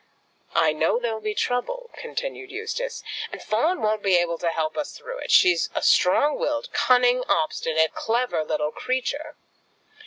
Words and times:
"I 0.55 0.73
know 0.73 0.97
there'll 0.97 1.21
be 1.21 1.35
trouble," 1.35 1.91
continued 1.95 2.49
Eustace, 2.49 3.03
"and 3.31 3.39
Fawn 3.39 3.81
won't 3.83 4.01
be 4.01 4.17
able 4.17 4.39
to 4.39 4.49
help 4.49 4.75
us 4.75 4.97
through 4.97 5.19
it. 5.19 5.29
She's 5.29 5.69
a 5.75 5.83
strong 5.83 6.39
willed, 6.39 6.73
cunning, 6.73 7.23
obstinate, 7.29 7.93
clever 7.93 8.43
little 8.43 8.71
creature. 8.71 9.35